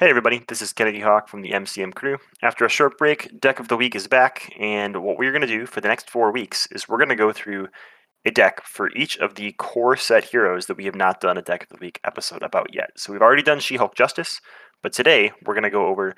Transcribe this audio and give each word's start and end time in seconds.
Hey 0.00 0.08
everybody, 0.08 0.42
this 0.48 0.62
is 0.62 0.72
Kennedy 0.72 1.00
Hawk 1.00 1.28
from 1.28 1.42
the 1.42 1.50
MCM 1.50 1.94
crew. 1.94 2.16
After 2.40 2.64
a 2.64 2.70
short 2.70 2.96
break, 2.96 3.38
Deck 3.38 3.60
of 3.60 3.68
the 3.68 3.76
Week 3.76 3.94
is 3.94 4.08
back, 4.08 4.50
and 4.58 5.02
what 5.02 5.18
we're 5.18 5.30
going 5.30 5.42
to 5.42 5.46
do 5.46 5.66
for 5.66 5.82
the 5.82 5.88
next 5.88 6.08
four 6.08 6.32
weeks 6.32 6.66
is 6.72 6.88
we're 6.88 6.96
going 6.96 7.10
to 7.10 7.14
go 7.14 7.34
through 7.34 7.68
a 8.24 8.30
deck 8.30 8.64
for 8.64 8.88
each 8.96 9.18
of 9.18 9.34
the 9.34 9.52
core 9.58 9.98
set 9.98 10.24
heroes 10.24 10.64
that 10.64 10.78
we 10.78 10.86
have 10.86 10.94
not 10.94 11.20
done 11.20 11.36
a 11.36 11.42
Deck 11.42 11.64
of 11.64 11.68
the 11.68 11.84
Week 11.84 12.00
episode 12.02 12.42
about 12.42 12.72
yet. 12.72 12.92
So 12.96 13.12
we've 13.12 13.20
already 13.20 13.42
done 13.42 13.60
She-Hulk 13.60 13.94
Justice, 13.94 14.40
but 14.82 14.94
today 14.94 15.32
we're 15.44 15.52
going 15.52 15.64
to 15.64 15.70
go 15.70 15.88
over 15.88 16.14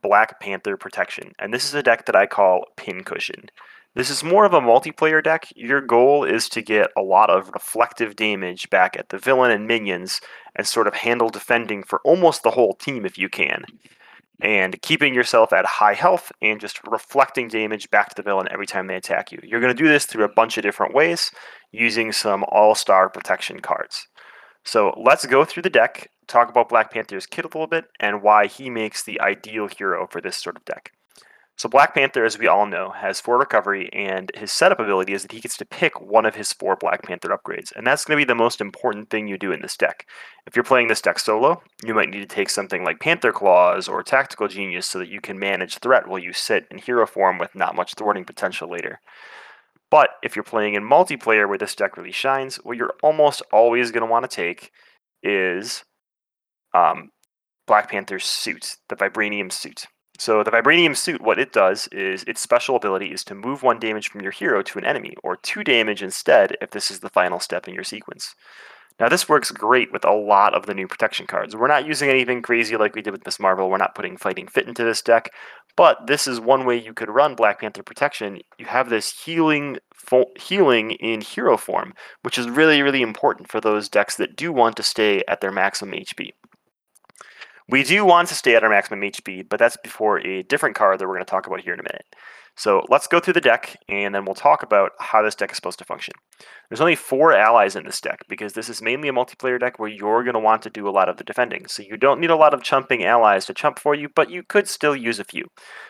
Black 0.00 0.38
Panther 0.38 0.76
Protection, 0.76 1.32
and 1.36 1.52
this 1.52 1.64
is 1.64 1.74
a 1.74 1.82
deck 1.82 2.06
that 2.06 2.14
I 2.14 2.26
call 2.26 2.66
Pincushion. 2.76 3.46
This 3.94 4.10
is 4.10 4.24
more 4.24 4.44
of 4.44 4.52
a 4.52 4.60
multiplayer 4.60 5.22
deck. 5.22 5.46
Your 5.54 5.80
goal 5.80 6.24
is 6.24 6.48
to 6.48 6.62
get 6.62 6.90
a 6.96 7.02
lot 7.02 7.30
of 7.30 7.50
reflective 7.54 8.16
damage 8.16 8.68
back 8.68 8.96
at 8.98 9.10
the 9.10 9.18
villain 9.18 9.52
and 9.52 9.68
minions 9.68 10.20
and 10.56 10.66
sort 10.66 10.88
of 10.88 10.94
handle 10.94 11.28
defending 11.28 11.84
for 11.84 12.00
almost 12.04 12.42
the 12.42 12.50
whole 12.50 12.74
team 12.74 13.06
if 13.06 13.16
you 13.16 13.28
can. 13.28 13.64
And 14.40 14.82
keeping 14.82 15.14
yourself 15.14 15.52
at 15.52 15.64
high 15.64 15.94
health 15.94 16.32
and 16.42 16.60
just 16.60 16.84
reflecting 16.88 17.46
damage 17.46 17.88
back 17.88 18.08
to 18.08 18.16
the 18.16 18.22
villain 18.22 18.48
every 18.50 18.66
time 18.66 18.88
they 18.88 18.96
attack 18.96 19.30
you. 19.30 19.38
You're 19.44 19.60
going 19.60 19.74
to 19.74 19.82
do 19.82 19.88
this 19.88 20.06
through 20.06 20.24
a 20.24 20.28
bunch 20.28 20.56
of 20.56 20.64
different 20.64 20.92
ways 20.92 21.30
using 21.70 22.10
some 22.10 22.44
all 22.48 22.74
star 22.74 23.08
protection 23.08 23.60
cards. 23.60 24.08
So 24.64 24.92
let's 24.96 25.24
go 25.24 25.44
through 25.44 25.62
the 25.62 25.70
deck, 25.70 26.10
talk 26.26 26.48
about 26.48 26.68
Black 26.68 26.90
Panther's 26.90 27.26
kit 27.26 27.44
a 27.44 27.48
little 27.48 27.68
bit, 27.68 27.84
and 28.00 28.22
why 28.22 28.48
he 28.48 28.70
makes 28.70 29.04
the 29.04 29.20
ideal 29.20 29.68
hero 29.68 30.08
for 30.08 30.20
this 30.20 30.36
sort 30.36 30.56
of 30.56 30.64
deck. 30.64 30.90
So 31.56 31.68
Black 31.68 31.94
Panther, 31.94 32.24
as 32.24 32.36
we 32.36 32.48
all 32.48 32.66
know, 32.66 32.90
has 32.90 33.20
four 33.20 33.38
recovery, 33.38 33.88
and 33.92 34.32
his 34.34 34.50
setup 34.50 34.80
ability 34.80 35.12
is 35.12 35.22
that 35.22 35.30
he 35.30 35.40
gets 35.40 35.56
to 35.58 35.64
pick 35.64 36.00
one 36.00 36.26
of 36.26 36.34
his 36.34 36.52
four 36.52 36.74
Black 36.74 37.04
Panther 37.04 37.28
upgrades, 37.28 37.72
and 37.76 37.86
that's 37.86 38.04
going 38.04 38.18
to 38.18 38.20
be 38.20 38.26
the 38.26 38.34
most 38.34 38.60
important 38.60 39.08
thing 39.08 39.28
you 39.28 39.38
do 39.38 39.52
in 39.52 39.62
this 39.62 39.76
deck. 39.76 40.08
If 40.46 40.56
you're 40.56 40.64
playing 40.64 40.88
this 40.88 41.00
deck 41.00 41.20
solo, 41.20 41.62
you 41.84 41.94
might 41.94 42.10
need 42.10 42.28
to 42.28 42.34
take 42.34 42.50
something 42.50 42.84
like 42.84 42.98
Panther 42.98 43.30
Claws 43.30 43.86
or 43.86 44.02
Tactical 44.02 44.48
Genius 44.48 44.88
so 44.88 44.98
that 44.98 45.08
you 45.08 45.20
can 45.20 45.38
manage 45.38 45.78
threat 45.78 46.08
while 46.08 46.18
you 46.18 46.32
sit 46.32 46.66
in 46.72 46.78
hero 46.78 47.06
form 47.06 47.38
with 47.38 47.54
not 47.54 47.76
much 47.76 47.94
thwarting 47.94 48.24
potential 48.24 48.68
later. 48.68 49.00
But 49.92 50.10
if 50.24 50.34
you're 50.34 50.42
playing 50.42 50.74
in 50.74 50.82
multiplayer 50.82 51.48
where 51.48 51.58
this 51.58 51.76
deck 51.76 51.96
really 51.96 52.10
shines, 52.10 52.56
what 52.56 52.76
you're 52.76 52.94
almost 53.00 53.42
always 53.52 53.92
going 53.92 54.04
to 54.04 54.10
want 54.10 54.28
to 54.28 54.36
take 54.36 54.72
is 55.22 55.84
um, 56.74 57.10
Black 57.68 57.88
Panther's 57.88 58.24
suit, 58.24 58.76
the 58.88 58.96
Vibranium 58.96 59.52
suit. 59.52 59.86
So 60.18 60.44
the 60.44 60.50
Vibranium 60.52 60.96
suit, 60.96 61.20
what 61.20 61.40
it 61.40 61.52
does 61.52 61.88
is 61.88 62.22
its 62.24 62.40
special 62.40 62.76
ability 62.76 63.12
is 63.12 63.24
to 63.24 63.34
move 63.34 63.62
one 63.62 63.80
damage 63.80 64.08
from 64.08 64.20
your 64.20 64.30
hero 64.30 64.62
to 64.62 64.78
an 64.78 64.84
enemy, 64.84 65.14
or 65.24 65.36
two 65.36 65.64
damage 65.64 66.02
instead 66.02 66.56
if 66.60 66.70
this 66.70 66.90
is 66.90 67.00
the 67.00 67.10
final 67.10 67.40
step 67.40 67.66
in 67.66 67.74
your 67.74 67.84
sequence. 67.84 68.34
Now 69.00 69.08
this 69.08 69.28
works 69.28 69.50
great 69.50 69.92
with 69.92 70.04
a 70.04 70.12
lot 70.12 70.54
of 70.54 70.66
the 70.66 70.74
new 70.74 70.86
protection 70.86 71.26
cards. 71.26 71.56
We're 71.56 71.66
not 71.66 71.86
using 71.86 72.08
anything 72.08 72.42
crazy 72.42 72.76
like 72.76 72.94
we 72.94 73.02
did 73.02 73.10
with 73.10 73.26
Miss 73.26 73.40
Marvel. 73.40 73.68
We're 73.68 73.76
not 73.76 73.96
putting 73.96 74.16
Fighting 74.16 74.46
Fit 74.46 74.68
into 74.68 74.84
this 74.84 75.02
deck, 75.02 75.30
but 75.74 76.06
this 76.06 76.28
is 76.28 76.38
one 76.38 76.64
way 76.64 76.76
you 76.80 76.94
could 76.94 77.10
run 77.10 77.34
Black 77.34 77.60
Panther 77.60 77.82
protection. 77.82 78.40
You 78.56 78.66
have 78.66 78.90
this 78.90 79.24
healing 79.24 79.78
healing 80.38 80.92
in 80.92 81.22
hero 81.22 81.56
form, 81.56 81.94
which 82.22 82.38
is 82.38 82.48
really 82.48 82.82
really 82.82 83.02
important 83.02 83.50
for 83.50 83.60
those 83.60 83.88
decks 83.88 84.16
that 84.16 84.36
do 84.36 84.52
want 84.52 84.76
to 84.76 84.82
stay 84.84 85.24
at 85.26 85.40
their 85.40 85.50
maximum 85.50 85.94
HP. 85.94 86.30
We 87.68 87.82
do 87.82 88.04
want 88.04 88.28
to 88.28 88.34
stay 88.34 88.54
at 88.54 88.62
our 88.62 88.68
maximum 88.68 89.00
HP, 89.00 89.48
but 89.48 89.58
that's 89.58 89.78
before 89.78 90.18
a 90.18 90.42
different 90.42 90.76
card 90.76 90.98
that 90.98 91.06
we're 91.06 91.14
going 91.14 91.24
to 91.24 91.30
talk 91.30 91.46
about 91.46 91.62
here 91.62 91.72
in 91.72 91.80
a 91.80 91.82
minute. 91.82 92.04
So 92.56 92.84
let's 92.88 93.06
go 93.06 93.18
through 93.18 93.32
the 93.32 93.40
deck, 93.40 93.76
and 93.88 94.14
then 94.14 94.24
we'll 94.24 94.34
talk 94.34 94.62
about 94.62 94.92
how 95.00 95.22
this 95.22 95.34
deck 95.34 95.50
is 95.50 95.56
supposed 95.56 95.78
to 95.78 95.84
function. 95.84 96.12
There's 96.68 96.82
only 96.82 96.94
four 96.94 97.32
allies 97.32 97.74
in 97.74 97.84
this 97.84 98.02
deck, 98.02 98.20
because 98.28 98.52
this 98.52 98.68
is 98.68 98.82
mainly 98.82 99.08
a 99.08 99.12
multiplayer 99.12 99.58
deck 99.58 99.78
where 99.78 99.88
you're 99.88 100.22
going 100.22 100.34
to 100.34 100.40
want 100.40 100.62
to 100.62 100.70
do 100.70 100.86
a 100.86 100.90
lot 100.90 101.08
of 101.08 101.16
the 101.16 101.24
defending. 101.24 101.66
So 101.66 101.82
you 101.82 101.96
don't 101.96 102.20
need 102.20 102.30
a 102.30 102.36
lot 102.36 102.54
of 102.54 102.62
chumping 102.62 103.02
allies 103.02 103.46
to 103.46 103.54
chump 103.54 103.78
for 103.78 103.94
you, 103.94 104.08
but 104.14 104.30
you 104.30 104.42
could 104.42 104.68
still 104.68 104.94
use 104.94 105.18
a 105.18 105.24
few. 105.24 105.46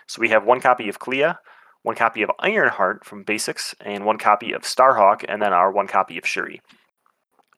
So 0.06 0.20
we 0.20 0.28
have 0.28 0.44
one 0.44 0.60
copy 0.60 0.88
of 0.88 1.00
Clea, 1.00 1.34
one 1.82 1.96
copy 1.96 2.22
of 2.22 2.30
Ironheart 2.38 3.04
from 3.04 3.24
Basics, 3.24 3.74
and 3.80 4.06
one 4.06 4.16
copy 4.16 4.52
of 4.52 4.62
Starhawk, 4.62 5.24
and 5.28 5.42
then 5.42 5.52
our 5.52 5.70
one 5.72 5.88
copy 5.88 6.16
of 6.16 6.26
Shuri. 6.26 6.62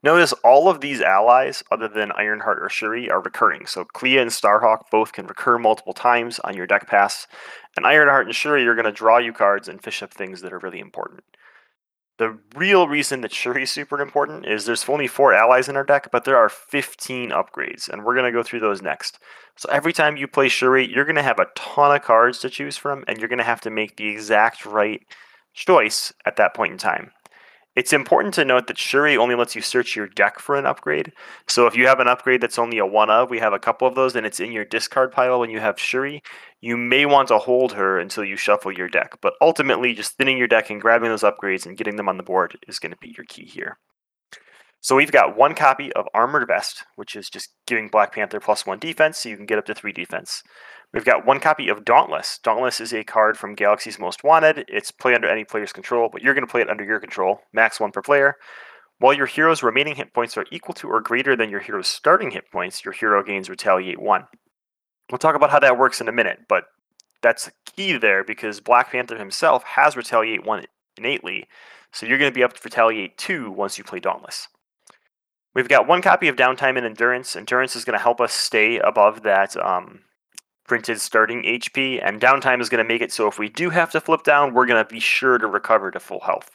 Notice 0.02 0.32
all 0.44 0.68
of 0.68 0.80
these 0.80 1.00
allies, 1.00 1.62
other 1.70 1.88
than 1.88 2.12
Ironheart 2.12 2.62
or 2.62 2.68
Shuri, 2.68 3.10
are 3.10 3.20
recurring. 3.20 3.66
So 3.66 3.84
Clea 3.84 4.18
and 4.18 4.30
Starhawk 4.30 4.90
both 4.90 5.12
can 5.12 5.26
recur 5.26 5.58
multiple 5.58 5.94
times 5.94 6.38
on 6.40 6.56
your 6.56 6.66
deck 6.66 6.86
pass, 6.86 7.26
and 7.76 7.86
Ironheart 7.86 8.26
and 8.26 8.34
Shuri 8.34 8.66
are 8.66 8.74
going 8.74 8.84
to 8.84 8.92
draw 8.92 9.18
you 9.18 9.32
cards 9.32 9.68
and 9.68 9.82
fish 9.82 10.02
up 10.02 10.12
things 10.12 10.42
that 10.42 10.52
are 10.52 10.58
really 10.58 10.80
important. 10.80 11.24
The 12.18 12.38
real 12.54 12.88
reason 12.88 13.20
that 13.20 13.34
Shuri 13.34 13.64
is 13.64 13.70
super 13.70 14.00
important 14.00 14.46
is 14.46 14.64
there's 14.64 14.88
only 14.88 15.06
four 15.06 15.34
allies 15.34 15.68
in 15.68 15.76
our 15.76 15.84
deck, 15.84 16.08
but 16.10 16.24
there 16.24 16.36
are 16.36 16.48
15 16.48 17.30
upgrades, 17.30 17.88
and 17.88 18.04
we're 18.04 18.14
going 18.14 18.24
to 18.24 18.32
go 18.32 18.42
through 18.42 18.60
those 18.60 18.80
next. 18.80 19.18
So 19.56 19.68
every 19.70 19.92
time 19.92 20.16
you 20.16 20.26
play 20.26 20.48
Shuri, 20.48 20.90
you're 20.90 21.04
going 21.04 21.16
to 21.16 21.22
have 21.22 21.38
a 21.38 21.48
ton 21.54 21.94
of 21.94 22.02
cards 22.02 22.38
to 22.38 22.48
choose 22.48 22.78
from, 22.78 23.04
and 23.06 23.18
you're 23.18 23.28
going 23.28 23.38
to 23.38 23.44
have 23.44 23.60
to 23.62 23.70
make 23.70 23.96
the 23.96 24.08
exact 24.08 24.64
right 24.64 25.02
choice 25.52 26.12
at 26.24 26.36
that 26.36 26.54
point 26.54 26.72
in 26.72 26.78
time. 26.78 27.12
It's 27.76 27.92
important 27.92 28.32
to 28.34 28.44
note 28.46 28.68
that 28.68 28.78
Shuri 28.78 29.18
only 29.18 29.34
lets 29.34 29.54
you 29.54 29.60
search 29.60 29.94
your 29.94 30.06
deck 30.06 30.38
for 30.38 30.56
an 30.56 30.64
upgrade. 30.64 31.12
So 31.46 31.66
if 31.66 31.76
you 31.76 31.86
have 31.86 32.00
an 32.00 32.08
upgrade 32.08 32.40
that's 32.40 32.58
only 32.58 32.78
a 32.78 32.86
one 32.86 33.10
of, 33.10 33.28
we 33.28 33.38
have 33.38 33.52
a 33.52 33.58
couple 33.58 33.86
of 33.86 33.94
those, 33.94 34.16
and 34.16 34.24
it's 34.24 34.40
in 34.40 34.50
your 34.50 34.64
discard 34.64 35.12
pile 35.12 35.38
when 35.38 35.50
you 35.50 35.60
have 35.60 35.78
Shuri, 35.78 36.22
you 36.62 36.78
may 36.78 37.04
want 37.04 37.28
to 37.28 37.36
hold 37.36 37.74
her 37.74 37.98
until 37.98 38.24
you 38.24 38.34
shuffle 38.34 38.72
your 38.72 38.88
deck. 38.88 39.18
But 39.20 39.34
ultimately, 39.42 39.92
just 39.92 40.16
thinning 40.16 40.38
your 40.38 40.48
deck 40.48 40.70
and 40.70 40.80
grabbing 40.80 41.10
those 41.10 41.22
upgrades 41.22 41.66
and 41.66 41.76
getting 41.76 41.96
them 41.96 42.08
on 42.08 42.16
the 42.16 42.22
board 42.22 42.58
is 42.66 42.78
going 42.78 42.92
to 42.92 42.98
be 42.98 43.14
your 43.14 43.26
key 43.26 43.44
here. 43.44 43.76
So 44.80 44.94
we've 44.94 45.10
got 45.10 45.36
one 45.36 45.54
copy 45.54 45.92
of 45.94 46.06
Armored 46.14 46.46
Vest, 46.46 46.84
which 46.94 47.16
is 47.16 47.28
just 47.28 47.50
giving 47.66 47.88
Black 47.88 48.14
Panther 48.14 48.40
plus 48.40 48.64
one 48.64 48.78
defense, 48.78 49.18
so 49.18 49.28
you 49.28 49.36
can 49.36 49.46
get 49.46 49.58
up 49.58 49.66
to 49.66 49.74
three 49.74 49.92
defense. 49.92 50.42
We've 50.94 51.04
got 51.04 51.26
one 51.26 51.40
copy 51.40 51.68
of 51.68 51.84
Dauntless. 51.84 52.38
Dauntless 52.42 52.80
is 52.80 52.92
a 52.92 53.02
card 53.04 53.36
from 53.36 53.54
Galaxy's 53.54 53.98
Most 53.98 54.22
Wanted. 54.22 54.64
It's 54.68 54.90
play 54.92 55.14
under 55.14 55.28
any 55.28 55.44
player's 55.44 55.72
control, 55.72 56.08
but 56.10 56.22
you're 56.22 56.34
going 56.34 56.46
to 56.46 56.50
play 56.50 56.60
it 56.60 56.70
under 56.70 56.84
your 56.84 57.00
control, 57.00 57.40
max 57.52 57.80
one 57.80 57.90
per 57.90 58.02
player. 58.02 58.36
While 58.98 59.12
your 59.12 59.26
hero's 59.26 59.62
remaining 59.62 59.96
hit 59.96 60.14
points 60.14 60.36
are 60.38 60.46
equal 60.50 60.74
to 60.76 60.88
or 60.88 61.00
greater 61.00 61.36
than 61.36 61.50
your 61.50 61.60
hero's 61.60 61.88
starting 61.88 62.30
hit 62.30 62.50
points, 62.50 62.84
your 62.84 62.94
hero 62.94 63.22
gains 63.22 63.50
Retaliate 63.50 64.00
1. 64.00 64.24
We'll 65.10 65.18
talk 65.18 65.34
about 65.34 65.50
how 65.50 65.60
that 65.60 65.78
works 65.78 66.00
in 66.00 66.08
a 66.08 66.12
minute, 66.12 66.40
but 66.48 66.64
that's 67.22 67.50
key 67.76 67.98
there 67.98 68.24
because 68.24 68.60
Black 68.60 68.92
Panther 68.92 69.18
himself 69.18 69.64
has 69.64 69.96
Retaliate 69.96 70.46
1 70.46 70.64
innately, 70.96 71.46
so 71.92 72.06
you're 72.06 72.18
going 72.18 72.30
to 72.30 72.34
be 72.34 72.42
up 72.42 72.54
to 72.54 72.60
Retaliate 72.64 73.18
2 73.18 73.50
once 73.50 73.76
you 73.76 73.84
play 73.84 74.00
Dauntless. 74.00 74.48
We've 75.56 75.68
got 75.68 75.88
one 75.88 76.02
copy 76.02 76.28
of 76.28 76.36
Downtime 76.36 76.76
and 76.76 76.84
Endurance. 76.84 77.34
Endurance 77.34 77.74
is 77.76 77.86
going 77.86 77.96
to 77.96 78.02
help 78.02 78.20
us 78.20 78.34
stay 78.34 78.78
above 78.78 79.22
that 79.22 79.56
um, 79.56 80.00
printed 80.68 81.00
starting 81.00 81.44
HP, 81.44 81.98
and 82.06 82.20
downtime 82.20 82.60
is 82.60 82.68
going 82.68 82.84
to 82.84 82.86
make 82.86 83.00
it 83.00 83.10
so 83.10 83.26
if 83.26 83.38
we 83.38 83.48
do 83.48 83.70
have 83.70 83.90
to 83.92 84.00
flip 84.02 84.22
down, 84.22 84.52
we're 84.52 84.66
going 84.66 84.84
to 84.84 84.92
be 84.92 85.00
sure 85.00 85.38
to 85.38 85.46
recover 85.46 85.90
to 85.90 85.98
full 85.98 86.20
health. 86.20 86.50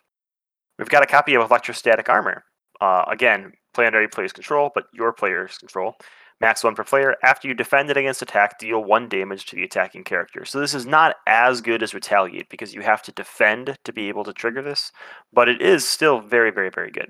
We've 0.78 0.88
got 0.88 1.02
a 1.02 1.08
copy 1.08 1.34
of 1.34 1.42
Electrostatic 1.42 2.10
Armor. 2.10 2.44
Uh, 2.80 3.06
again, 3.10 3.54
play 3.74 3.88
under 3.88 4.08
player's 4.08 4.34
control, 4.34 4.70
but 4.76 4.84
your 4.94 5.12
player's 5.14 5.58
control. 5.58 5.96
Max 6.40 6.64
one 6.64 6.76
per 6.76 6.84
player. 6.84 7.16
After 7.24 7.48
you 7.48 7.56
defend 7.56 7.90
it 7.90 7.98
against 7.98 8.22
attack, 8.22 8.60
deal 8.60 8.84
one 8.84 9.10
damage 9.10 9.48
to 9.48 9.56
the 9.56 9.64
attacking 9.64 10.04
character. 10.04 10.46
So 10.46 10.60
this 10.60 10.76
is 10.76 10.86
not 10.86 11.16
as 11.26 11.62
good 11.62 11.82
as 11.82 11.96
Retaliate 11.96 12.50
because 12.50 12.76
you 12.76 12.82
have 12.82 13.02
to 13.02 13.12
defend 13.12 13.78
to 13.84 13.92
be 13.92 14.10
able 14.10 14.26
to 14.26 14.34
trigger 14.34 14.62
this, 14.62 14.92
but 15.34 15.50
it 15.50 15.60
is 15.60 15.90
still 15.90 16.22
very, 16.22 16.52
very, 16.52 16.70
very 16.70 16.92
good. 16.92 17.10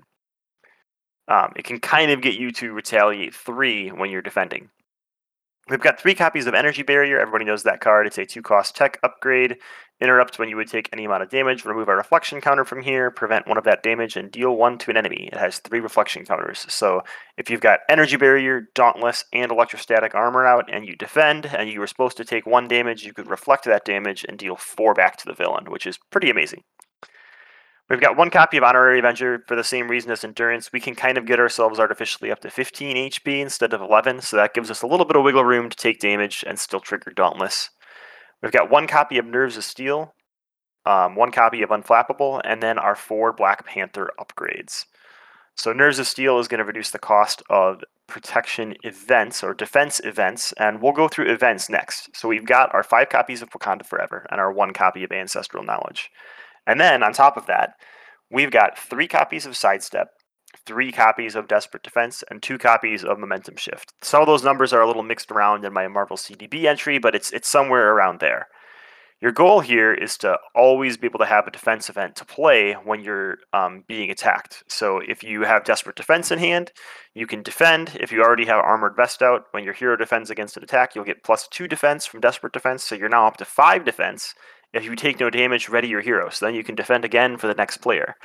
Um, 1.28 1.54
it 1.56 1.64
can 1.64 1.80
kind 1.80 2.12
of 2.12 2.22
get 2.22 2.36
you 2.36 2.52
to 2.52 2.74
Retaliate 2.74 3.34
3 3.34 3.90
when 3.90 4.10
you're 4.10 4.22
defending. 4.22 4.70
We've 5.70 5.80
got 5.80 6.00
three 6.00 6.16
copies 6.16 6.48
of 6.48 6.54
Energy 6.54 6.82
Barrier. 6.82 7.20
Everybody 7.20 7.46
knows 7.46 7.64
that 7.64 7.80
card. 7.80 8.08
It's 8.08 8.18
a 8.18 8.26
two 8.26 8.42
cost 8.42 8.76
tech 8.76 9.00
upgrade. 9.04 9.58
Interrupt 10.02 10.40
when 10.40 10.50
you 10.50 10.58
would 10.58 10.68
take 10.68 10.90
any 10.92 11.06
amount 11.06 11.22
of 11.22 11.30
damage. 11.30 11.64
Remove 11.64 11.88
a 11.88 11.96
reflection 11.96 12.42
counter 12.42 12.66
from 12.66 12.82
here. 12.82 13.12
Prevent 13.12 13.48
one 13.48 13.58
of 13.58 13.64
that 13.66 13.84
damage 13.84 14.18
and 14.18 14.32
deal 14.32 14.56
one 14.56 14.80
to 14.80 14.90
an 14.90 14.98
enemy. 14.98 15.30
It 15.32 15.38
has 15.38 15.60
three 15.60 15.80
reflection 15.80 16.26
counters. 16.26 16.66
So 16.68 17.04
if 17.38 17.50
you've 17.50 17.62
got 17.62 17.82
Energy 17.88 18.18
Barrier, 18.18 18.70
Dauntless, 18.74 19.24
and 19.32 19.52
Electrostatic 19.52 20.16
Armor 20.16 20.48
out 20.48 20.66
and 20.70 20.86
you 20.88 20.96
defend 20.96 21.46
and 21.46 21.70
you 21.70 21.80
were 21.80 21.88
supposed 21.88 22.18
to 22.18 22.26
take 22.26 22.48
one 22.48 22.68
damage, 22.68 23.06
you 23.06 23.14
could 23.14 23.30
reflect 23.30 23.66
that 23.66 23.86
damage 23.86 24.26
and 24.28 24.40
deal 24.40 24.56
four 24.56 24.96
back 24.96 25.16
to 25.18 25.26
the 25.26 25.36
villain, 25.36 25.70
which 25.70 25.86
is 25.86 26.00
pretty 26.10 26.32
amazing. 26.32 26.64
We've 27.92 28.00
got 28.00 28.16
one 28.16 28.30
copy 28.30 28.56
of 28.56 28.64
Honorary 28.64 29.00
Avenger 29.00 29.44
for 29.50 29.56
the 29.58 29.66
same 29.66 29.90
reason 29.90 30.12
as 30.12 30.24
Endurance. 30.24 30.72
We 30.72 30.80
can 30.80 30.96
kind 30.96 31.18
of 31.18 31.26
get 31.26 31.42
ourselves 31.42 31.78
artificially 31.78 32.32
up 32.32 32.40
to 32.40 32.50
15 32.50 32.96
HP 32.96 33.42
instead 33.42 33.74
of 33.74 33.82
11, 33.82 34.22
so 34.22 34.38
that 34.38 34.54
gives 34.54 34.72
us 34.72 34.82
a 34.82 34.88
little 34.88 35.06
bit 35.06 35.18
of 35.18 35.24
wiggle 35.24 35.44
room 35.44 35.70
to 35.70 35.76
take 35.76 36.00
damage 36.00 36.42
and 36.48 36.58
still 36.58 36.80
trigger 36.80 37.12
Dauntless. 37.12 37.70
We've 38.42 38.54
got 38.54 38.72
one 38.72 38.88
copy 38.88 39.18
of 39.18 39.26
Nerves 39.26 39.58
of 39.58 39.66
Steel, 39.66 40.16
um, 40.86 41.18
one 41.18 41.34
copy 41.34 41.64
of 41.64 41.70
Unflappable, 41.70 42.40
and 42.46 42.64
then 42.64 42.80
our 42.80 42.96
four 42.96 43.34
Black 43.34 43.66
Panther 43.66 44.10
upgrades. 44.18 44.86
So 45.58 45.74
Nerves 45.74 46.00
of 46.00 46.08
Steel 46.08 46.40
is 46.40 46.48
going 46.48 46.60
to 46.60 46.64
reduce 46.64 46.92
the 46.92 46.98
cost 46.98 47.44
of 47.50 47.84
protection 48.08 48.74
events 48.84 49.44
or 49.44 49.54
defense 49.54 50.00
events, 50.06 50.54
and 50.54 50.82
we'll 50.82 50.94
go 50.94 51.10
through 51.10 51.30
events 51.30 51.70
next. 51.70 52.16
So 52.16 52.30
we've 52.30 52.46
got 52.46 52.74
our 52.74 52.84
five 52.84 53.10
copies 53.10 53.42
of 53.42 53.50
Wakanda 53.50 53.86
Forever 53.86 54.26
and 54.32 54.40
our 54.40 54.54
one 54.54 54.72
copy 54.72 55.04
of 55.04 55.12
Ancestral 55.12 55.66
Knowledge. 55.66 56.10
And 56.68 56.80
then 56.80 57.04
on 57.04 57.14
top 57.14 57.38
of 57.38 57.48
that, 57.48 57.74
we've 58.30 58.52
got 58.52 58.78
three 58.78 59.08
copies 59.08 59.46
of 59.46 59.58
Sidestep, 59.58 60.10
three 60.66 60.92
copies 60.92 61.36
of 61.36 61.48
Desperate 61.48 61.84
Defense, 61.84 62.24
and 62.30 62.42
two 62.42 62.58
copies 62.58 63.04
of 63.04 63.20
Momentum 63.20 63.58
Shift. 63.58 63.94
Some 64.02 64.22
of 64.22 64.28
those 64.28 64.44
numbers 64.44 64.74
are 64.74 64.82
a 64.82 64.88
little 64.88 65.04
mixed 65.04 65.32
around 65.32 65.66
in 65.66 65.74
my 65.74 65.88
Marvel 65.88 66.18
CDB 66.18 66.66
entry, 66.66 67.00
but 67.00 67.16
it's 67.16 67.32
it's 67.32 67.50
somewhere 67.50 67.94
around 67.94 68.20
there. 68.20 68.48
Your 69.22 69.32
goal 69.32 69.60
here 69.60 69.94
is 69.94 70.18
to 70.20 70.36
always 70.56 70.98
be 70.98 71.06
able 71.06 71.20
to 71.20 71.28
have 71.28 71.46
a 71.46 71.52
defense 71.52 71.90
event 71.90 72.16
to 72.16 72.26
play 72.26 72.74
when 72.74 73.02
you're 73.02 73.38
um, 73.54 73.84
being 73.88 74.10
attacked. 74.10 74.64
So 74.68 74.98
if 74.98 75.24
you 75.24 75.44
have 75.44 75.64
Desperate 75.64 75.96
Defense 75.96 76.32
in 76.32 76.40
hand, 76.40 76.72
you 77.14 77.28
can 77.28 77.44
defend. 77.44 77.96
If 78.00 78.12
you 78.12 78.24
already 78.24 78.46
have 78.46 78.66
Armored 78.66 78.96
Vest 78.96 79.22
out, 79.22 79.44
when 79.52 79.64
your 79.64 79.76
hero 79.76 79.96
defends 79.96 80.32
against 80.32 80.58
an 80.58 80.64
attack, 80.64 80.96
you'll 80.96 81.06
get 81.06 81.24
plus 81.24 81.48
two 81.48 81.68
defense 81.68 82.08
from 82.08 82.20
Desperate 82.20 82.52
Defense, 82.52 82.84
so 82.84 82.96
you're 82.96 83.10
now 83.10 83.28
up 83.28 83.38
to 83.38 83.46
five 83.46 83.86
defense. 83.86 84.34
If 84.74 84.86
you 84.86 84.96
take 84.96 85.20
no 85.20 85.30
damage, 85.30 85.70
ready 85.70 85.88
your 85.88 86.02
hero, 86.02 86.30
so 86.30 86.46
then 86.46 86.56
you 86.56 86.64
can 86.64 86.76
defend 86.76 87.06
again 87.06 87.38
for 87.38 87.48
the 87.48 87.54
next 87.54 87.78
player. 87.78 88.16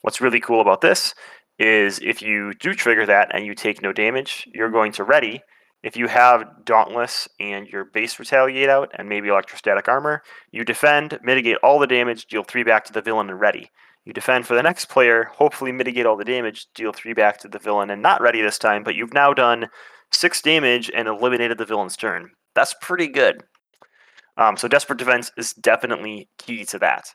What's 0.00 0.20
really 0.20 0.40
cool 0.40 0.60
about 0.60 0.80
this 0.80 1.14
is 1.58 2.00
if 2.00 2.22
you 2.22 2.54
do 2.54 2.74
trigger 2.74 3.06
that 3.06 3.34
and 3.34 3.46
you 3.46 3.54
take 3.54 3.82
no 3.82 3.92
damage, 3.92 4.48
you're 4.52 4.70
going 4.70 4.92
to 4.92 5.04
ready 5.04 5.42
if 5.82 5.96
you 5.96 6.06
have 6.06 6.64
Dauntless 6.64 7.28
and 7.40 7.66
your 7.66 7.84
base 7.84 8.18
retaliate 8.18 8.68
out 8.68 8.92
and 8.94 9.08
maybe 9.08 9.28
electrostatic 9.28 9.88
armor, 9.88 10.22
you 10.52 10.64
defend, 10.64 11.18
mitigate 11.22 11.56
all 11.56 11.78
the 11.78 11.86
damage, 11.86 12.26
deal 12.26 12.44
three 12.44 12.62
back 12.62 12.84
to 12.84 12.92
the 12.92 13.02
villain 13.02 13.28
and 13.28 13.40
ready. 13.40 13.70
You 14.04 14.12
defend 14.12 14.46
for 14.46 14.54
the 14.54 14.62
next 14.62 14.86
player, 14.86 15.24
hopefully 15.24 15.72
mitigate 15.72 16.06
all 16.06 16.16
the 16.16 16.24
damage, 16.24 16.66
deal 16.74 16.92
three 16.92 17.14
back 17.14 17.38
to 17.38 17.48
the 17.48 17.58
villain 17.58 17.90
and 17.90 18.00
not 18.00 18.20
ready 18.20 18.40
this 18.42 18.58
time, 18.58 18.84
but 18.84 18.94
you've 18.94 19.14
now 19.14 19.32
done 19.32 19.68
six 20.12 20.40
damage 20.40 20.90
and 20.94 21.08
eliminated 21.08 21.58
the 21.58 21.64
villain's 21.64 21.96
turn. 21.96 22.30
That's 22.54 22.74
pretty 22.80 23.08
good. 23.08 23.42
Um, 24.36 24.56
so 24.56 24.68
Desperate 24.68 24.98
Defense 24.98 25.30
is 25.36 25.52
definitely 25.52 26.28
key 26.38 26.64
to 26.66 26.78
that. 26.78 27.14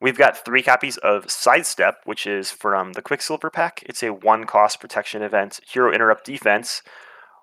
We've 0.00 0.16
got 0.16 0.44
three 0.44 0.62
copies 0.62 0.96
of 0.98 1.30
Sidestep, 1.30 1.96
which 2.04 2.26
is 2.26 2.50
from 2.50 2.94
the 2.94 3.02
Quicksilver 3.02 3.50
pack. 3.50 3.82
It's 3.86 4.02
a 4.02 4.14
one 4.14 4.44
cost 4.44 4.80
protection 4.80 5.22
event, 5.22 5.60
hero 5.70 5.92
interrupt 5.92 6.24
defense, 6.24 6.82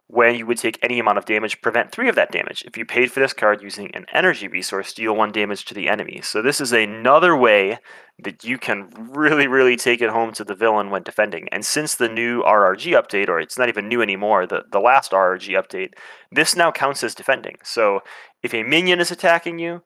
when 0.09 0.35
you 0.35 0.45
would 0.45 0.57
take 0.57 0.79
any 0.81 0.99
amount 0.99 1.17
of 1.17 1.25
damage, 1.25 1.61
prevent 1.61 1.91
three 1.91 2.07
of 2.07 2.15
that 2.15 2.31
damage. 2.31 2.63
If 2.65 2.77
you 2.77 2.85
paid 2.85 3.11
for 3.11 3.19
this 3.19 3.33
card 3.33 3.61
using 3.61 3.93
an 3.93 4.05
energy 4.13 4.47
resource, 4.47 4.93
deal 4.93 5.13
one 5.13 5.33
damage 5.33 5.65
to 5.65 5.73
the 5.73 5.89
enemy. 5.89 6.21
So 6.23 6.41
this 6.41 6.61
is 6.61 6.71
another 6.71 7.35
way 7.35 7.79
that 8.19 8.45
you 8.45 8.57
can 8.57 8.89
really, 8.95 9.47
really 9.47 9.75
take 9.75 10.01
it 10.01 10.09
home 10.09 10.31
to 10.33 10.45
the 10.45 10.55
villain 10.55 10.89
when 10.89 11.03
defending. 11.03 11.49
And 11.51 11.65
since 11.65 11.95
the 11.95 12.07
new 12.07 12.41
RRG 12.43 12.93
update, 12.93 13.27
or 13.27 13.39
it's 13.39 13.57
not 13.57 13.67
even 13.67 13.89
new 13.89 14.01
anymore, 14.01 14.47
the, 14.47 14.63
the 14.71 14.79
last 14.79 15.11
RRG 15.11 15.61
update, 15.61 15.93
this 16.31 16.55
now 16.55 16.71
counts 16.71 17.03
as 17.03 17.13
defending. 17.13 17.57
So 17.63 17.99
if 18.41 18.53
a 18.53 18.63
minion 18.63 19.01
is 19.01 19.11
attacking 19.11 19.59
you, 19.59 19.83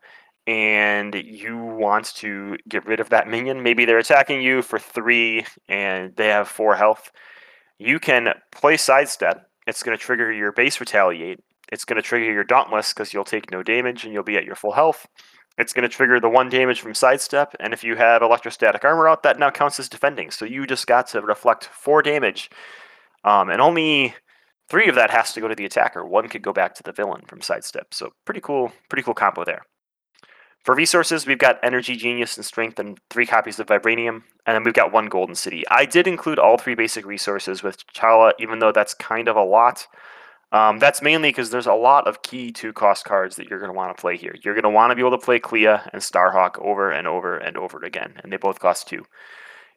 and 0.47 1.13
you 1.13 1.55
want 1.55 2.15
to 2.15 2.57
get 2.67 2.85
rid 2.85 2.99
of 2.99 3.09
that 3.09 3.27
minion, 3.27 3.61
maybe 3.61 3.85
they're 3.85 3.99
attacking 3.99 4.41
you 4.41 4.63
for 4.63 4.79
three 4.79 5.45
and 5.69 6.15
they 6.15 6.27
have 6.29 6.47
four 6.47 6.75
health, 6.75 7.11
you 7.77 7.99
can 7.99 8.33
play 8.51 8.75
sidestep 8.75 9.50
it's 9.71 9.83
going 9.83 9.97
to 9.97 10.03
trigger 10.03 10.29
your 10.29 10.51
base 10.51 10.81
retaliate. 10.81 11.39
It's 11.71 11.85
going 11.85 11.95
to 11.95 12.01
trigger 12.01 12.29
your 12.29 12.43
dauntless 12.43 12.93
because 12.93 13.13
you'll 13.13 13.23
take 13.23 13.51
no 13.51 13.63
damage 13.63 14.03
and 14.03 14.13
you'll 14.13 14.21
be 14.21 14.35
at 14.35 14.43
your 14.43 14.57
full 14.57 14.73
health. 14.73 15.07
It's 15.57 15.71
going 15.71 15.83
to 15.83 15.95
trigger 15.95 16.19
the 16.19 16.27
one 16.27 16.49
damage 16.49 16.81
from 16.81 16.93
sidestep, 16.93 17.55
and 17.57 17.73
if 17.73 17.81
you 17.81 17.95
have 17.95 18.21
electrostatic 18.21 18.83
armor 18.83 19.07
out, 19.07 19.23
that 19.23 19.39
now 19.39 19.49
counts 19.49 19.79
as 19.79 19.87
defending. 19.87 20.29
So 20.29 20.43
you 20.43 20.67
just 20.67 20.87
got 20.87 21.07
to 21.07 21.21
reflect 21.21 21.65
four 21.65 22.01
damage, 22.01 22.49
um, 23.23 23.49
and 23.49 23.61
only 23.61 24.13
three 24.69 24.89
of 24.89 24.95
that 24.95 25.09
has 25.09 25.31
to 25.33 25.41
go 25.41 25.47
to 25.47 25.55
the 25.55 25.65
attacker. 25.65 26.05
One 26.05 26.27
could 26.27 26.41
go 26.41 26.51
back 26.51 26.75
to 26.75 26.83
the 26.83 26.91
villain 26.91 27.21
from 27.25 27.39
sidestep. 27.39 27.93
So 27.93 28.11
pretty 28.25 28.41
cool, 28.41 28.73
pretty 28.89 29.03
cool 29.03 29.13
combo 29.13 29.45
there. 29.45 29.61
For 30.63 30.75
resources, 30.75 31.25
we've 31.25 31.39
got 31.39 31.59
Energy, 31.63 31.95
Genius, 31.95 32.37
and 32.37 32.45
Strength, 32.45 32.77
and 32.77 32.99
three 33.09 33.25
copies 33.25 33.59
of 33.59 33.65
Vibranium, 33.65 34.21
and 34.45 34.55
then 34.55 34.63
we've 34.63 34.75
got 34.75 34.93
one 34.93 35.07
Golden 35.07 35.33
City. 35.33 35.63
I 35.71 35.85
did 35.85 36.05
include 36.05 36.37
all 36.37 36.57
three 36.57 36.75
basic 36.75 37.03
resources 37.03 37.63
with 37.63 37.83
T'Challa, 37.87 38.33
even 38.39 38.59
though 38.59 38.71
that's 38.71 38.93
kind 38.93 39.27
of 39.27 39.35
a 39.35 39.43
lot. 39.43 39.87
Um, 40.51 40.77
that's 40.77 41.01
mainly 41.01 41.29
because 41.29 41.49
there's 41.49 41.65
a 41.65 41.73
lot 41.73 42.07
of 42.07 42.21
key 42.21 42.51
two 42.51 42.73
cost 42.73 43.05
cards 43.05 43.37
that 43.37 43.49
you're 43.49 43.57
going 43.57 43.71
to 43.71 43.77
want 43.77 43.95
to 43.95 43.99
play 43.99 44.17
here. 44.17 44.35
You're 44.43 44.53
going 44.53 44.63
to 44.63 44.69
want 44.69 44.91
to 44.91 44.95
be 44.95 45.01
able 45.01 45.17
to 45.17 45.25
play 45.25 45.39
Clea 45.39 45.65
and 45.65 46.01
Starhawk 46.01 46.59
over 46.59 46.91
and 46.91 47.07
over 47.07 47.37
and 47.37 47.57
over 47.57 47.83
again, 47.83 48.19
and 48.21 48.31
they 48.31 48.37
both 48.37 48.59
cost 48.59 48.87
two. 48.87 49.05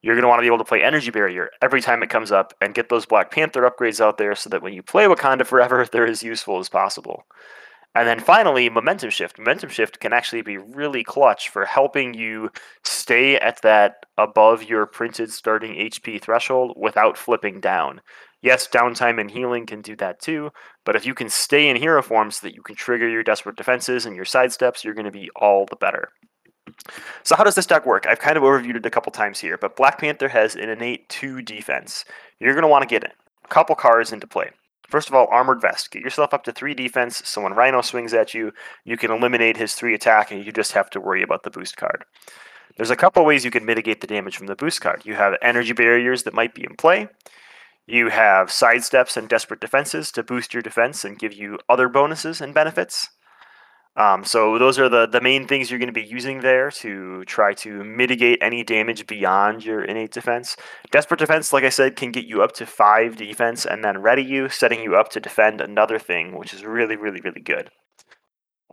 You're 0.03 0.17
going 0.17 0.25
to 0.25 0.29
want 0.29 0.41
to 0.41 0.43
be 0.43 0.49
able 0.49 0.59
to 0.59 0.65
play 0.65 0.83
Energy 0.83 1.11
Barrier 1.11 1.49
every 1.63 1.81
time 1.81 2.03
it 2.03 2.11
comes 2.11 2.31
up 2.31 2.53
and 2.61 2.75
get 2.75 2.91
those 2.91 3.07
Black 3.07 3.31
Panther 3.31 3.63
upgrades 3.63 4.03
out 4.03 4.19
there 4.19 4.35
so 4.35 4.51
that 4.51 4.61
when 4.61 4.75
you 4.75 4.83
play 4.83 5.05
Wakanda 5.05 5.47
Forever, 5.47 5.87
they're 5.93 6.07
as 6.07 6.23
useful 6.23 6.59
as 6.59 6.69
possible. 6.69 7.25
And 7.95 8.09
then 8.09 8.19
finally, 8.19 8.69
momentum 8.69 9.11
shift. 9.11 9.39
Momentum 9.39 9.71
shift 9.71 10.01
can 10.01 10.13
actually 10.13 10.43
be 10.43 10.59
really 10.59 11.05
clutch 11.05 11.49
for 11.49 11.65
helping 11.65 12.13
you 12.13 12.51
stay 12.83 13.37
at 13.37 13.63
that 13.63 14.05
above 14.19 14.65
your 14.65 14.87
printed 14.87 15.31
starting 15.31 15.75
HP 15.75 16.21
threshold 16.21 16.75
without 16.77 17.17
flipping 17.17 17.61
down. 17.61 18.01
Yes, 18.43 18.69
downtime 18.69 19.21
and 19.21 19.31
healing 19.31 19.65
can 19.65 19.81
do 19.81 19.97
that 19.97 20.21
too, 20.21 20.51
but 20.85 20.97
if 20.97 21.07
you 21.07 21.15
can 21.15 21.31
stay 21.31 21.69
in 21.69 21.77
hero 21.77 22.03
form 22.03 22.31
so 22.31 22.47
that 22.47 22.55
you 22.55 22.63
can 22.63 22.75
trigger 22.75 23.09
your 23.09 23.23
desperate 23.23 23.57
defenses 23.57 24.05
and 24.05 24.15
your 24.15 24.27
sidesteps, 24.27 24.85
you're 24.85 24.93
going 24.93 25.07
to 25.07 25.11
be 25.11 25.31
all 25.37 25.65
the 25.65 25.77
better. 25.77 26.11
So 27.23 27.37
how 27.37 27.45
does 27.45 27.55
this 27.55 27.65
deck 27.65 27.87
work? 27.87 28.07
I've 28.07 28.19
kind 28.19 28.37
of 28.37 28.43
overviewed 28.43 28.77
it 28.77 28.85
a 28.85 28.91
couple 28.91 29.13
times 29.13 29.39
here, 29.39 29.57
but 29.57 29.77
Black 29.77 29.99
Panther 29.99 30.29
has 30.29 30.57
an 30.57 30.69
innate 30.69 31.09
2 31.09 31.41
defense. 31.41 32.05
You're 32.39 32.53
going 32.53 32.63
to 32.63 32.69
want 32.69 32.83
to 32.83 32.89
get 32.89 33.05
a 33.05 33.49
couple 33.49 33.77
cards 33.77 34.13
into 34.13 34.27
play. 34.27 34.51
First 34.89 35.09
of 35.09 35.15
all, 35.15 35.27
Armored 35.31 35.61
Vest. 35.61 35.91
Get 35.91 36.03
yourself 36.03 36.35
up 36.35 36.45
to 36.45 36.53
three 36.53 36.75
defense, 36.75 37.23
so 37.25 37.43
when 37.43 37.55
Rhino 37.55 37.81
swings 37.81 38.15
at 38.15 38.35
you, 38.35 38.53
you 38.85 38.97
can 38.97 39.11
eliminate 39.11 39.57
his 39.57 39.75
three 39.75 39.95
attack, 39.95 40.31
and 40.31 40.45
you 40.45 40.53
just 40.53 40.73
have 40.73 40.91
to 40.91 41.01
worry 41.01 41.23
about 41.23 41.43
the 41.43 41.51
boost 41.51 41.77
card. 41.77 42.05
There's 42.77 42.91
a 42.91 42.97
couple 42.97 43.25
ways 43.25 43.45
you 43.45 43.51
can 43.51 43.65
mitigate 43.65 44.01
the 44.01 44.07
damage 44.07 44.37
from 44.37 44.47
the 44.47 44.57
boost 44.57 44.81
card. 44.81 45.03
You 45.05 45.15
have 45.15 45.35
energy 45.41 45.73
barriers 45.73 46.25
that 46.25 46.35
might 46.35 46.55
be 46.55 46.65
in 46.65 46.77
play. 46.77 47.09
You 47.87 48.09
have 48.09 48.49
sidesteps 48.49 49.17
and 49.17 49.29
desperate 49.29 49.61
defenses 49.61 50.11
to 50.13 50.23
boost 50.23 50.55
your 50.55 50.63
defense 50.63 51.05
and 51.05 51.19
give 51.19 51.33
you 51.33 51.59
other 51.69 51.89
bonuses 51.89 52.41
and 52.41 52.55
benefits. 52.55 53.11
Um, 53.97 54.25
so 54.25 54.59
those 54.59 54.79
are 54.79 54.89
the, 54.89 55.07
the 55.07 55.21
main 55.21 55.47
things 55.47 55.71
you're 55.71 55.79
going 55.79 55.87
to 55.87 55.93
be 55.93 56.03
using 56.03 56.41
there 56.41 56.71
to 56.73 57.25
try 57.27 57.55
to 57.55 57.85
mitigate 57.85 58.41
any 58.43 58.65
damage 58.65 59.07
beyond 59.07 59.65
your 59.65 59.85
innate 59.85 60.11
defense. 60.11 60.57
Desperate 60.91 61.21
defense, 61.21 61.53
like 61.53 61.63
I 61.63 61.69
said, 61.69 61.95
can 61.95 62.11
get 62.11 62.27
you 62.27 62.43
up 62.43 62.53
to 62.53 62.67
five 62.67 63.17
defense 63.17 63.65
and 63.65 63.85
then 63.85 64.03
ready 64.03 64.23
you, 64.23 64.49
setting 64.49 64.83
you 64.83 64.97
up 64.97 65.11
to 65.11 65.21
defend 65.21 65.61
another 65.61 66.01
thing, 66.01 66.37
which 66.37 66.53
is 66.53 66.65
really, 66.65 66.97
really, 66.97 67.21
really 67.21 67.41
good. 67.41 67.71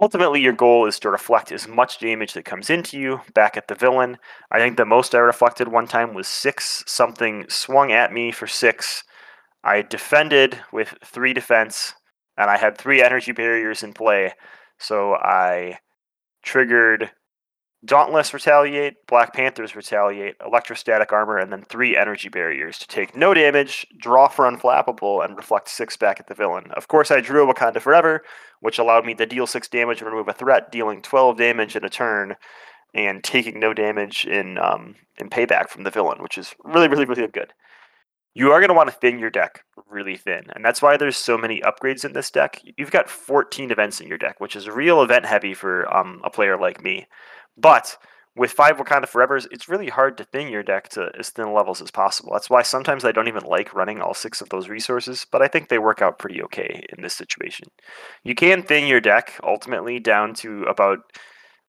Ultimately, 0.02 0.42
your 0.42 0.54
goal 0.54 0.88
is 0.88 0.98
to 1.00 1.12
reflect 1.12 1.52
as 1.52 1.68
much 1.68 2.00
damage 2.00 2.34
that 2.34 2.46
comes 2.46 2.72
into 2.72 2.98
you 2.98 3.22
back 3.36 3.56
at 3.56 3.68
the 3.68 3.76
villain. 3.76 4.18
I 4.50 4.58
think 4.58 4.76
the 4.76 4.86
most 4.86 5.14
I 5.14 5.20
reflected 5.20 5.68
one 5.68 5.86
time 5.86 6.16
was 6.16 6.28
six. 6.28 6.84
Something 6.88 7.46
swung 7.48 7.92
at 7.92 8.12
me 8.12 8.32
for 8.32 8.48
six. 8.48 9.04
I 9.64 9.84
defended 9.84 10.58
with 10.74 10.96
three 11.06 11.34
defense, 11.34 11.94
and 12.36 12.50
I 12.50 12.58
had 12.58 12.76
three 12.76 13.04
energy 13.04 13.32
barriers 13.32 13.84
in 13.84 13.94
play. 13.94 14.34
So 14.82 15.14
I 15.14 15.78
triggered 16.42 17.12
Dauntless 17.86 18.34
Retaliate, 18.34 19.06
Black 19.08 19.34
Panthers 19.34 19.76
Retaliate, 19.76 20.36
Electrostatic 20.44 21.12
Armor, 21.12 21.38
and 21.38 21.52
then 21.52 21.64
three 21.64 21.96
energy 21.96 22.30
barriers 22.30 22.78
to 22.80 22.88
take 22.88 23.16
no 23.16 23.34
damage, 23.34 23.86
draw 24.00 24.28
for 24.28 24.46
Unflappable, 24.46 25.24
and 25.24 25.38
reflect 25.38 25.70
six 25.70 25.98
back 25.98 26.20
at 26.20 26.28
the 26.28 26.34
villain. 26.34 26.72
Of 26.72 26.88
course, 26.88 27.12
I 27.12 27.22
drew 27.22 27.48
a 27.48 27.54
Wakanda 27.54 27.80
Forever, 27.80 28.24
which 28.60 28.80
allowed 28.80 29.06
me 29.06 29.14
to 29.16 29.26
deal 29.26 29.48
six 29.48 29.68
damage 29.68 30.02
and 30.02 30.10
remove 30.10 30.28
a 30.28 30.34
threat, 30.34 30.72
dealing 30.72 31.02
12 31.02 31.38
damage 31.38 31.76
in 31.76 31.86
a 31.86 31.90
turn 31.90 32.36
and 32.94 33.24
taking 33.24 33.60
no 33.60 33.74
damage 33.74 34.26
in 34.26 34.58
um, 34.58 34.96
in 35.18 35.30
payback 35.30 35.70
from 35.70 35.84
the 35.84 35.92
villain, 35.92 36.22
which 36.22 36.38
is 36.38 36.54
really, 36.64 36.88
really, 36.88 37.06
really 37.06 37.26
good 37.28 37.54
you 38.34 38.52
are 38.52 38.60
going 38.60 38.70
to 38.70 38.76
want 38.76 38.90
to 38.90 38.96
thin 38.96 39.20
your 39.20 39.30
deck 39.30 39.64
really 39.90 40.16
thin. 40.16 40.46
And 40.56 40.64
that's 40.64 40.82
why 40.82 40.98
there's 40.98 41.18
so 41.18 41.38
many 41.38 41.62
upgrades 41.62 42.06
in 42.06 42.14
this 42.14 42.32
deck. 42.32 42.62
You've 42.78 42.92
got 42.92 43.10
14 43.10 43.72
events 43.72 44.00
in 44.00 44.08
your 44.08 44.18
deck, 44.18 44.40
which 44.40 44.56
is 44.56 44.70
real 44.70 45.02
event 45.02 45.26
heavy 45.26 45.54
for 45.54 45.94
um, 45.94 46.22
a 46.24 46.30
player 46.30 46.58
like 46.58 46.82
me. 46.82 47.08
But 47.58 47.98
with 48.36 48.52
five 48.52 48.78
Wakanda 48.78 49.10
Forevers, 49.10 49.46
it's 49.52 49.68
really 49.68 49.90
hard 49.90 50.18
to 50.18 50.24
thin 50.24 50.48
your 50.48 50.64
deck 50.64 50.88
to 50.90 51.12
as 51.20 51.30
thin 51.30 51.54
levels 51.54 51.82
as 51.82 51.92
possible. 51.92 52.32
That's 52.32 52.50
why 52.50 52.62
sometimes 52.62 53.04
I 53.04 53.12
don't 53.12 53.28
even 53.28 53.44
like 53.44 53.74
running 53.74 54.02
all 54.02 54.14
six 54.14 54.40
of 54.40 54.50
those 54.50 54.70
resources, 54.70 55.28
but 55.30 55.42
I 55.42 55.50
think 55.50 55.68
they 55.68 55.80
work 55.80 56.02
out 56.02 56.20
pretty 56.20 56.42
okay 56.44 56.86
in 56.96 57.04
this 57.04 57.14
situation. 57.14 57.68
You 58.24 58.34
can 58.34 58.64
thin 58.64 58.88
your 58.88 59.02
deck 59.02 59.38
ultimately 59.44 60.00
down 60.00 60.34
to 60.36 60.64
about 60.64 61.00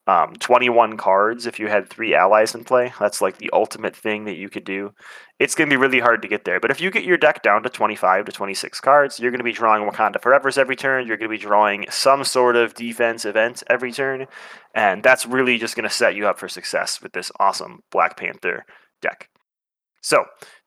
um, 0.07 0.35
21 0.35 0.97
cards 0.97 1.47
if 1.47 1.61
you 1.61 1.69
had 1.69 1.89
three 1.89 2.15
allies 2.15 2.55
in 2.55 2.65
play. 2.65 2.93
That's 2.99 3.21
like 3.21 3.39
the 3.39 3.51
ultimate 3.53 3.95
thing 3.95 4.25
that 4.25 4.37
you 4.37 4.49
could 4.49 4.65
do. 4.65 4.93
It's 5.39 5.55
going 5.55 5.69
to 5.69 5.75
be 5.75 5.81
really 5.81 6.01
hard 6.01 6.23
to 6.23 6.29
get 6.29 6.45
there. 6.45 6.59
But 6.59 6.71
if 6.73 6.81
you 6.81 6.91
get 6.91 7.05
your 7.05 7.17
deck 7.17 7.43
down 7.43 7.63
to 7.63 7.69
25 7.69 8.25
to 8.25 8.33
26 8.33 8.81
cards, 8.81 9.21
you're 9.21 9.31
going 9.31 9.39
to 9.39 9.45
be 9.45 9.53
drawing 9.53 9.89
Wakanda 9.89 10.21
Forevers 10.21 10.59
every 10.59 10.77
turn. 10.77 11.07
You're 11.07 11.17
going 11.17 11.31
to 11.31 11.37
be 11.37 11.43
drawing 11.43 11.87
some 11.91 12.25
sort 12.25 12.57
of 12.57 12.75
defense 12.75 13.25
event 13.25 13.63
every 13.69 13.93
turn. 13.93 14.27
And 14.75 15.03
that's 15.03 15.27
really 15.27 15.59
just 15.59 15.77
going 15.77 15.89
to 15.89 15.95
set 15.95 16.17
you 16.17 16.27
up 16.27 16.39
for 16.39 16.49
success 16.49 17.01
with 17.01 17.13
this 17.13 17.31
awesome 17.39 17.83
Black 17.91 18.17
Panther 18.17 18.65
deck. 19.01 19.29
So, 20.01 20.25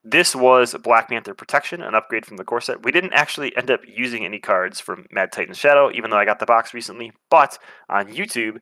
this 0.08 0.36
was 0.36 0.75
Black 0.84 1.10
Panther 1.10 1.34
Protection, 1.34 1.82
an 1.82 1.96
upgrade 1.96 2.27
from 2.27 2.38
the 2.38 2.44
core 2.44 2.62
set. 2.62 2.86
We 2.86 2.92
didn't 2.92 3.13
actually 3.13 3.58
end 3.58 3.72
up 3.72 3.82
using 3.88 4.24
any 4.24 4.38
cards 4.38 4.80
from 4.80 5.08
Mad 5.12 5.32
Titan 5.32 5.56
Shadow, 5.56 5.92
even 5.92 6.12
though 6.12 6.18
I 6.18 6.25
got 6.25 6.38
the 6.38 6.46
box 6.46 6.75
recently. 6.75 7.12
But 7.32 7.58
on 7.89 8.13
YouTube, 8.13 8.60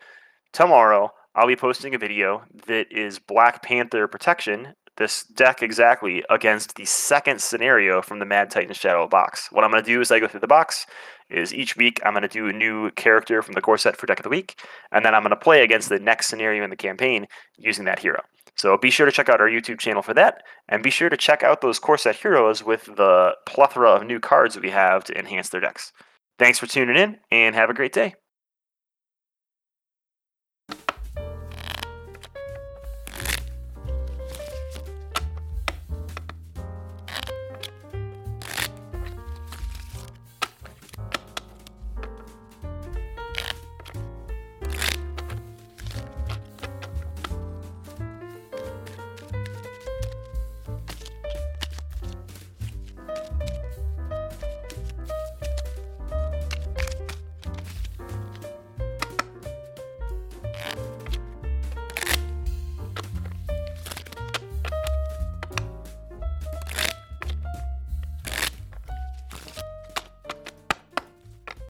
tomorrow 0.54 1.12
I'll 1.36 1.48
be 1.48 1.56
posting 1.56 1.94
a 1.94 1.98
video 1.98 2.44
that 2.68 2.92
is 2.92 3.20
Black 3.20 3.64
Panther 3.64 4.08
protection 4.08 4.76
this 4.98 5.24
deck 5.24 5.64
exactly 5.64 6.24
against 6.30 6.76
the 6.76 6.86
second 6.86 7.42
scenario 7.42 8.02
from 8.02 8.20
the 8.20 8.26
Mad 8.26 8.52
Titan 8.52 8.74
Shadow 8.74 9.08
box. 9.08 9.50
What 9.52 9.64
I'm 9.64 9.72
going 9.72 9.84
to 9.84 9.92
do 9.92 10.02
as 10.02 10.12
I 10.12 10.20
go 10.20 10.28
through 10.28 10.42
the 10.42 10.48
box 10.48 10.86
is 11.30 11.54
each 11.54 11.76
week 11.76 12.00
I'm 12.06 12.14
going 12.14 12.22
to 12.22 12.28
do 12.28 12.48
a 12.48 12.54
new 12.54 12.92
character 12.92 13.42
from 13.42 13.54
the 13.54 13.62
core 13.62 13.78
set 13.78 13.98
for 13.98 14.06
deck 14.06 14.20
of 14.20 14.24
the 14.24 14.30
week, 14.30 14.62
and 14.92 15.04
then 15.04 15.16
I'm 15.16 15.24
going 15.24 15.32
to 15.32 15.36
play 15.36 15.64
against 15.64 15.90
the 15.90 16.00
next 16.00 16.28
scenario 16.28 16.64
in 16.64 16.70
the 16.70 16.76
campaign 16.76 17.26
using 17.58 17.86
that 17.86 18.00
hero. 18.00 18.22
So 18.56 18.78
be 18.78 18.92
sure 18.92 19.08
to 19.08 19.12
check 19.12 19.30
out 19.30 19.42
our 19.42 19.50
YouTube 19.50 19.80
channel 19.80 20.04
for 20.04 20.14
that, 20.14 20.44
and 20.70 20.84
be 20.84 20.92
sure 20.92 21.10
to 21.10 21.18
check 21.18 21.42
out 21.42 21.62
those 21.62 21.80
core 21.80 21.98
set 21.98 22.18
heroes 22.18 22.64
with 22.64 22.86
the 22.86 23.36
plethora 23.48 23.90
of 23.90 24.06
new 24.06 24.20
cards 24.20 24.54
that 24.54 24.64
we 24.64 24.70
have 24.70 25.04
to 25.06 25.18
enhance 25.18 25.50
their 25.50 25.62
decks. 25.62 25.92
Thanks 26.38 26.60
for 26.60 26.68
tuning 26.68 26.98
in, 26.98 27.18
and 27.32 27.56
have 27.56 27.72
a 27.72 27.74
great 27.74 27.94
day. 27.94 28.14